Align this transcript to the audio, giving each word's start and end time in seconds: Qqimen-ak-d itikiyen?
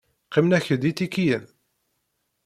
Qqimen-ak-d 0.27 0.83
itikiyen? 0.89 1.45